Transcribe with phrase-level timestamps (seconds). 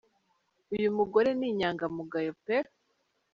[0.75, 2.57] Uyu mugore ni inyanka mugayo pe!